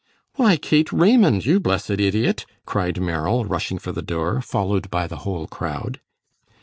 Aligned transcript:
"Why, 0.35 0.57
Kate 0.57 0.91
Raymond, 0.91 1.45
you 1.45 1.59
blessed 1.59 1.91
idiot!" 1.91 2.47
cried 2.65 2.99
Merrill, 2.99 3.45
rushing 3.45 3.77
for 3.77 3.91
the 3.91 4.01
door, 4.01 4.41
followed 4.41 4.89
by 4.89 5.05
the 5.05 5.17
whole 5.17 5.45
crowd. 5.45 5.99